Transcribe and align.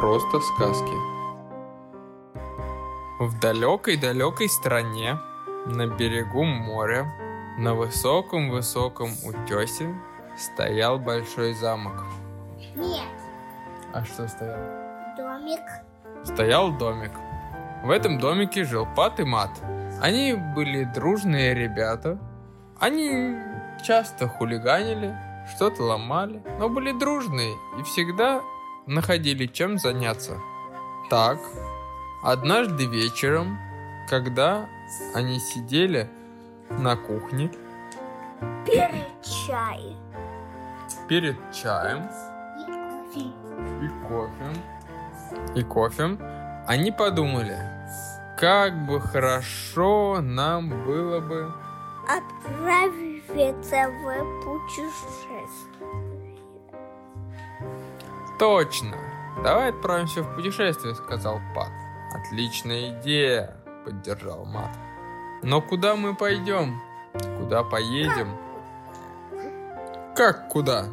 просто 0.00 0.40
сказки. 0.40 0.96
В 3.18 3.38
далекой-далекой 3.38 4.48
стране, 4.48 5.18
на 5.66 5.86
берегу 5.86 6.42
моря, 6.44 7.06
на 7.58 7.74
высоком-высоком 7.74 9.10
утесе 9.24 9.94
стоял 10.38 10.98
большой 10.98 11.52
замок. 11.52 12.06
Нет, 12.74 13.04
А 13.92 14.02
что 14.04 14.26
стоял? 14.26 14.58
домик. 15.18 15.60
Стоял 16.24 16.72
домик. 16.72 17.12
В 17.84 17.90
этом 17.90 18.18
домике 18.18 18.64
жил 18.64 18.86
Пат 18.96 19.20
и 19.20 19.24
Мат. 19.24 19.50
Они 20.00 20.32
были 20.32 20.84
дружные 20.84 21.54
ребята. 21.54 22.18
Они 22.78 23.36
часто 23.84 24.28
хулиганили, 24.28 25.14
что-то 25.54 25.82
ломали, 25.82 26.42
но 26.58 26.70
были 26.70 26.92
дружные 26.92 27.52
и 27.78 27.82
всегда 27.82 28.40
находили 28.90 29.46
чем 29.46 29.78
заняться. 29.78 30.36
Так, 31.08 31.38
однажды 32.22 32.86
вечером, 32.86 33.56
когда 34.08 34.68
они 35.14 35.38
сидели 35.38 36.10
на 36.70 36.96
кухне 36.96 37.50
Перед 38.66 39.22
чай. 39.22 39.96
перед 41.08 41.36
чаем 41.52 42.08
И 42.66 42.66
кофе. 42.66 43.26
и 43.84 43.88
кофе, 44.08 44.60
и 45.54 45.62
кофе, 45.62 46.18
они 46.66 46.90
подумали, 46.90 47.56
как 48.38 48.86
бы 48.86 49.00
хорошо 49.00 50.20
нам 50.20 50.68
было 50.84 51.20
бы 51.20 51.52
Отправиться 52.08 53.88
в 53.88 54.42
путешествие. 54.44 56.19
Точно. 58.40 58.96
Давай 59.44 59.68
отправимся 59.68 60.22
в 60.22 60.34
путешествие, 60.34 60.94
сказал 60.94 61.42
Пат. 61.54 61.68
Отличная 62.14 62.98
идея, 62.98 63.54
поддержал 63.84 64.46
Мат. 64.46 64.70
Но 65.42 65.60
куда 65.60 65.94
мы 65.94 66.16
пойдем? 66.16 66.80
Куда 67.38 67.62
поедем? 67.62 68.34
Как 70.16 70.48
куда? 70.48 70.86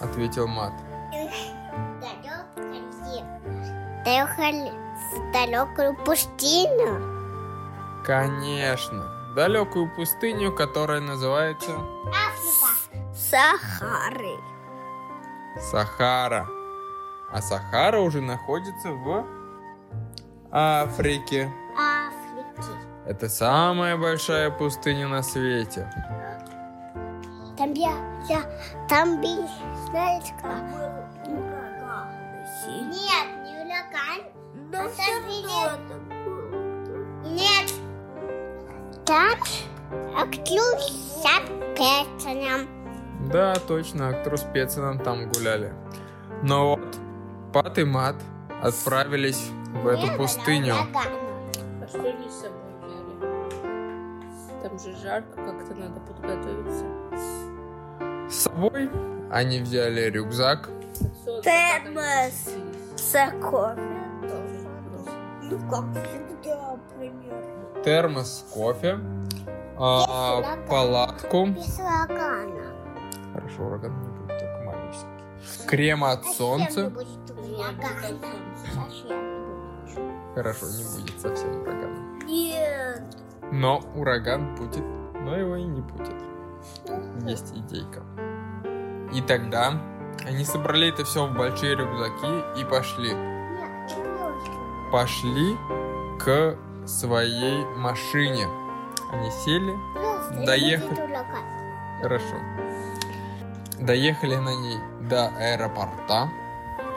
Ответил 0.00 0.48
Мат. 0.48 0.72
Доехали 4.02 4.72
в 5.12 5.32
далекую 5.32 5.94
пустыню. 6.02 7.02
Конечно. 8.06 9.04
В 9.32 9.34
далекую 9.34 9.94
пустыню, 9.94 10.50
которая 10.50 11.00
называется 11.00 11.72
Африка. 12.06 13.14
Сахары. 13.14 14.38
Сахара. 15.60 16.55
А 17.32 17.42
Сахара 17.42 17.98
уже 18.00 18.20
находится 18.20 18.90
в 18.92 19.26
Африке. 20.50 21.50
Африки. 21.78 22.72
Это 23.06 23.28
самая 23.28 23.96
большая 23.96 24.50
пустыня 24.50 25.08
на 25.08 25.22
свете. 25.22 25.90
Там 27.56 27.72
я, 27.72 27.92
я, 28.28 28.42
там 28.88 29.20
би, 29.20 29.36
знаете 29.90 30.34
как? 30.42 30.62
Нет, 32.66 33.26
не 33.44 33.52
ураган. 33.64 34.20
Но 34.70 34.88
Нет. 37.24 37.72
Там 39.06 39.38
актер 40.16 40.78
с 40.80 41.22
пецаном. 41.76 42.68
Да, 43.30 43.54
точно, 43.54 44.08
актру 44.08 44.36
с 44.36 44.42
Пецаном 44.42 44.98
там 44.98 45.28
гуляли. 45.28 45.72
Но 46.42 46.78
вот 47.56 47.64
Пат 47.64 47.78
и 47.78 47.84
Мат 47.84 48.16
отправились 48.62 49.50
в 49.82 49.86
эту 49.86 50.14
пустыню. 50.16 50.74
А 50.74 51.88
что 51.88 52.00
они 52.00 52.28
с 52.28 52.40
собой 52.40 52.60
взяли? 52.82 53.16
Там 54.62 54.78
же 54.78 54.96
жарко, 55.02 55.36
как-то 55.36 55.74
надо 55.74 56.00
подготовиться. 56.00 56.84
С 58.30 58.34
собой 58.42 58.90
они 59.30 59.60
взяли 59.60 60.10
рюкзак, 60.10 60.68
Термос. 61.42 62.50
так 63.12 63.34
С 63.34 63.42
кофе. 63.42 63.76
тоже 64.22 64.58
вопрос. 64.64 65.08
Ну, 65.42 65.58
как 65.70 65.84
всегда, 66.04 66.78
примерно. 66.98 67.82
термос 67.84 68.46
кофе, 68.52 68.98
а, 69.78 70.56
палатку. 70.68 71.46
Без 71.46 71.78
урагана. 71.78 72.74
Хорошо, 73.32 73.62
ураган 73.64 73.92
не 74.00 74.08
будет, 74.08 74.38
только 74.38 74.62
маленький. 74.64 75.66
Крем 75.68 76.04
от 76.04 76.24
солнца. 76.24 76.90
Совсем 76.90 77.35
не 77.46 77.64
будет. 77.72 78.24
Хорошо, 80.34 80.66
не 80.66 80.84
будет 80.84 81.20
совсем 81.20 81.62
урагана. 81.62 82.24
Нет. 82.26 83.02
Но 83.52 83.80
ураган 83.94 84.54
будет, 84.56 84.84
но 85.14 85.36
его 85.36 85.56
и 85.56 85.62
не 85.64 85.80
будет. 85.80 86.14
Есть 87.26 87.52
идейка. 87.56 88.02
И 89.14 89.20
тогда 89.22 89.80
они 90.26 90.44
собрали 90.44 90.88
это 90.88 91.04
все 91.04 91.26
в 91.26 91.32
большие 91.36 91.74
рюкзаки 91.76 92.60
и 92.60 92.64
пошли. 92.64 93.14
Пошли 94.92 95.56
к 96.18 96.56
своей 96.86 97.64
машине. 97.76 98.46
Они 99.12 99.30
сели, 99.44 99.74
Просто 99.94 100.44
Доехали. 100.46 100.92
ураган. 101.00 101.44
хорошо. 102.02 102.36
Доехали 103.80 104.36
на 104.36 104.54
ней 104.54 104.78
до 105.08 105.28
аэропорта, 105.28 106.28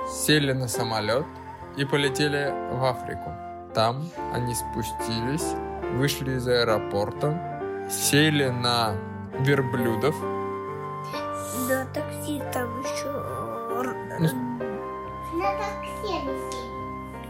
сели 0.09 0.53
на 0.53 0.67
самолет 0.67 1.25
и 1.77 1.85
полетели 1.85 2.53
в 2.71 2.83
Африку. 2.83 3.31
Там 3.73 4.09
они 4.33 4.55
спустились, 4.55 5.53
вышли 5.93 6.37
из 6.37 6.47
аэропорта, 6.47 7.87
сели 7.89 8.49
на 8.49 8.95
верблюдов, 9.39 10.15
На 11.69 11.85
такси 11.93 12.41
там 12.51 12.81
еще... 12.81 13.11
На 15.33 15.51
такси 15.57 16.11
они 16.15 16.35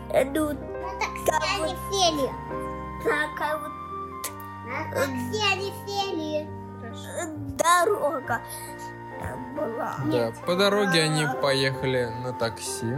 сели. 0.07 0.23
Ну, 0.33 0.45
на 0.47 0.91
такси 0.99 1.31
они 1.55 1.75
сели. 1.91 2.29
Такая 3.03 3.55
вот... 3.57 3.71
На 4.65 4.79
такси 4.93 5.39
они 5.51 5.73
сели. 5.85 6.47
Дорога. 7.57 8.41
Да, 10.11 10.31
по 10.45 10.55
дороге 10.55 11.03
они 11.03 11.25
поехали 11.41 12.09
на 12.23 12.33
такси. 12.33 12.95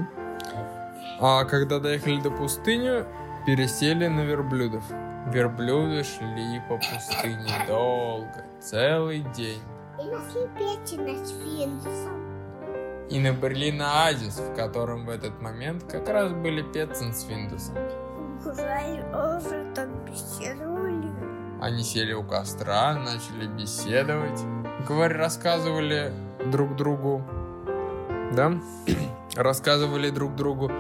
А 1.19 1.45
когда 1.45 1.79
доехали 1.79 2.19
до 2.19 2.31
пустыни, 2.31 3.05
пересели 3.45 4.07
на 4.07 4.21
верблюдов. 4.21 4.83
Верблюды 5.27 6.03
шли 6.03 6.61
по 6.67 6.77
пустыне 6.77 7.51
долго, 7.67 8.43
целый 8.59 9.21
день. 9.35 9.61
И 9.99 10.05
нашли 10.05 10.47
Петина 10.57 11.23
с 11.23 11.29
Финдусом. 11.29 13.07
И 13.09 13.19
набрели 13.19 13.71
на 13.71 14.05
оазис, 14.05 14.39
в 14.39 14.55
котором 14.55 15.05
в 15.05 15.09
этот 15.09 15.39
момент 15.41 15.83
как 15.83 16.09
раз 16.09 16.31
были 16.31 16.63
Петсон 16.63 17.13
с 17.13 17.23
беседовали. 20.07 21.11
Они 21.61 21.83
сели 21.83 22.13
у 22.13 22.23
костра, 22.23 22.95
начали 22.95 23.45
беседовать. 23.47 24.41
Говори, 24.88 25.16
рассказывали 25.16 26.12
друг 26.52 26.75
другу, 26.75 27.24
да? 28.34 28.53
рассказывали 29.36 30.09
друг 30.09 30.36
другу 30.36 30.72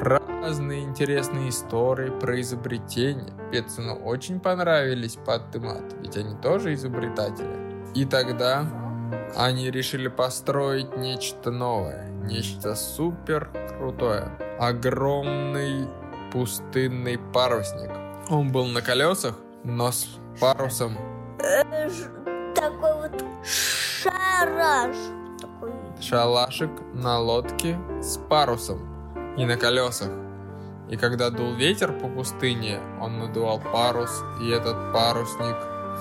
разные 0.00 0.82
интересные 0.82 1.50
истории 1.50 2.10
про 2.10 2.40
изобретения. 2.40 3.32
Петсону 3.52 3.94
очень 3.94 4.40
понравились 4.40 5.16
Пат 5.24 5.54
и 5.54 5.58
Мат, 5.58 5.94
ведь 6.00 6.16
они 6.16 6.34
тоже 6.36 6.74
изобретатели. 6.74 7.92
И 7.94 8.04
тогда 8.04 8.66
они 9.36 9.70
решили 9.70 10.08
построить 10.08 10.96
нечто 10.96 11.50
новое, 11.50 12.08
нечто 12.24 12.74
супер 12.74 13.50
крутое. 13.78 14.28
Огромный 14.58 15.86
пустынный 16.32 17.18
парусник. 17.18 17.90
Он 18.30 18.50
был 18.50 18.66
на 18.66 18.80
колесах, 18.80 19.34
но 19.64 19.92
с 19.92 20.08
парусом 20.40 20.96
Э, 21.38 21.88
Такой 22.54 22.91
шараш. 23.44 24.96
Такой. 25.40 25.72
шалашик 26.00 26.70
на 26.94 27.18
лодке 27.18 27.78
с 28.00 28.16
парусом 28.16 28.78
и 29.36 29.44
на 29.44 29.56
колесах. 29.56 30.10
И 30.88 30.96
когда 30.96 31.30
дул 31.30 31.54
ветер 31.54 31.92
по 31.92 32.08
пустыне, 32.08 32.80
он 33.00 33.18
надувал 33.18 33.60
парус, 33.60 34.22
и 34.42 34.50
этот 34.50 34.92
парусник 34.92 35.56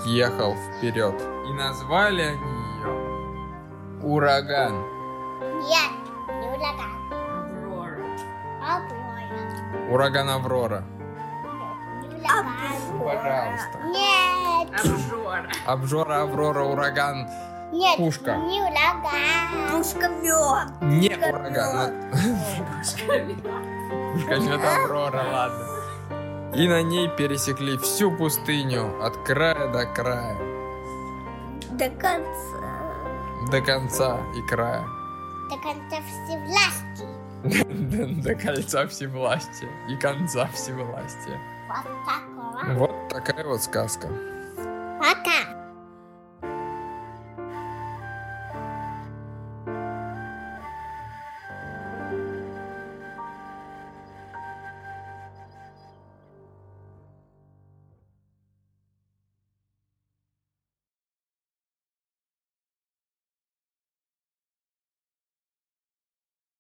ехал 0.05 0.53
вперед. 0.55 1.15
И 1.47 1.53
назвали 1.53 2.21
они 2.21 2.38
ее 2.38 4.01
Ураган. 4.03 4.73
Нет, 5.61 5.91
не 6.27 6.47
ураган. 6.47 6.91
Аврора. 7.11 8.05
Аврора. 8.61 9.91
Ураган 9.91 10.29
Аврора. 10.29 10.83
Не 12.09 12.17
ураган. 12.17 12.90
Пожалуйста. 13.03 13.80
Нет. 13.86 14.69
Обжора. 14.80 15.50
Обжора 15.65 16.21
Аврора 16.21 16.63
Ураган 16.63 17.27
Нет, 17.71 17.98
Пушка. 17.98 18.36
не 18.36 18.62
ураган. 18.62 19.71
Пушка 19.71 20.07
мед. 20.09 20.81
Не 20.81 21.15
ураган. 21.18 21.94
Пушка 24.13 24.39
мед 24.39 24.62
Аврора, 24.63 25.24
ладно. 25.31 25.68
И 26.56 26.68
на 26.68 26.81
ней 26.83 27.07
пересекли 27.09 27.77
всю 27.77 28.12
пустыню 28.12 29.01
от 29.04 29.15
края 29.25 29.68
до 29.71 29.86
края. 29.86 30.36
До 31.71 31.89
конца. 31.89 32.59
До 33.50 33.62
конца 33.62 34.18
и 34.36 34.42
края. 34.47 34.83
До 35.50 35.57
конца 35.57 35.97
всевласти. 36.07 37.07
До, 37.44 38.06
до 38.21 38.36
кольца 38.36 38.88
всевластия 38.88 39.69
и 39.89 39.95
конца 39.95 40.47
всевластия. 40.54 41.39
Вот 41.68 41.83
такого. 42.06 42.31
Вот 42.67 43.09
такая 43.09 43.45
вот 43.45 43.61
сказка. 43.63 44.07
Пока. 44.99 45.60